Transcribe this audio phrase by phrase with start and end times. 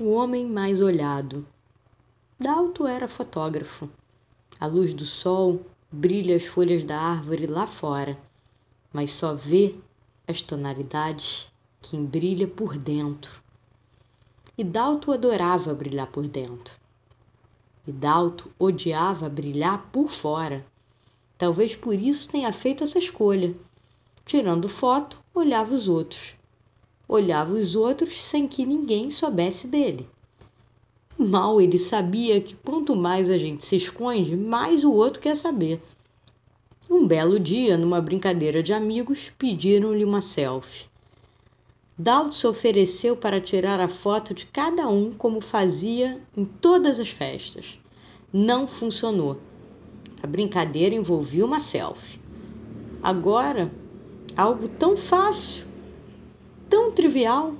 [0.00, 1.46] O homem mais olhado.
[2.38, 3.86] Dalto era fotógrafo.
[4.58, 5.60] A luz do sol
[5.92, 8.18] brilha as folhas da árvore lá fora,
[8.94, 9.74] mas só vê
[10.26, 11.52] as tonalidades
[11.82, 13.42] quem brilha por dentro.
[14.56, 16.74] E Dalto adorava brilhar por dentro.
[17.86, 20.64] E Dalto odiava brilhar por fora.
[21.36, 23.54] Talvez por isso tenha feito essa escolha.
[24.24, 26.39] Tirando foto, olhava os outros
[27.10, 30.08] olhava os outros sem que ninguém soubesse dele.
[31.18, 35.82] Mal ele sabia que quanto mais a gente se esconde, mais o outro quer saber.
[36.88, 40.86] Um belo dia, numa brincadeira de amigos, pediram-lhe uma selfie.
[41.98, 47.08] Dalton se ofereceu para tirar a foto de cada um como fazia em todas as
[47.08, 47.76] festas.
[48.32, 49.36] Não funcionou.
[50.22, 52.20] A brincadeira envolvia uma selfie.
[53.02, 53.70] Agora,
[54.36, 55.69] algo tão fácil
[56.70, 57.54] tão trivial.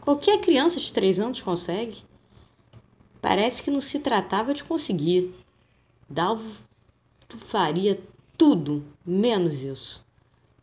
[0.00, 1.96] Qualquer criança de três anos consegue.
[3.20, 5.34] Parece que não se tratava de conseguir.
[6.08, 6.48] Dalvo
[7.28, 8.00] faria
[8.38, 10.06] tudo menos isso.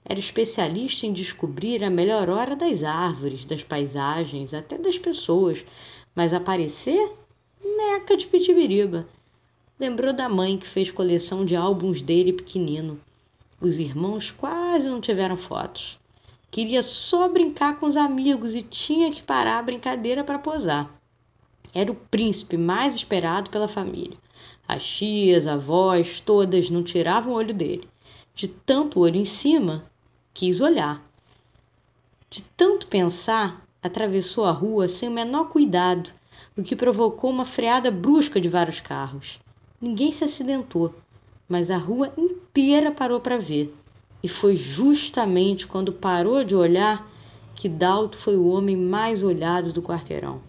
[0.06, 5.66] Era especialista em descobrir a melhor hora das árvores, das paisagens, até das pessoas,
[6.16, 7.12] mas aparecer?
[7.62, 9.06] Neca de pitibiriba.
[9.78, 13.00] Lembrou da mãe que fez coleção de álbuns dele pequenino.
[13.60, 16.00] Os irmãos quase não tiveram fotos.
[16.54, 20.88] Queria só brincar com os amigos e tinha que parar a brincadeira para posar.
[21.74, 24.16] Era o príncipe mais esperado pela família.
[24.68, 27.90] As tias, avós, todas não tiravam o olho dele.
[28.36, 29.84] De tanto olho em cima,
[30.32, 31.04] quis olhar.
[32.30, 36.14] De tanto pensar, atravessou a rua sem o menor cuidado,
[36.56, 39.40] o que provocou uma freada brusca de vários carros.
[39.82, 40.94] Ninguém se acidentou,
[41.50, 43.76] mas a rua inteira parou para ver.
[44.24, 47.12] E foi justamente quando parou de olhar
[47.54, 50.42] que Dalto foi o homem mais olhado do quarteirão.